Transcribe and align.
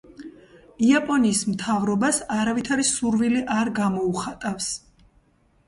იაპონიის 0.87 1.41
მთავრობას 1.49 2.21
არავითარი 2.37 2.87
სურვილი 2.95 3.45
არ 3.59 3.73
გამოუხატავს. 3.83 4.75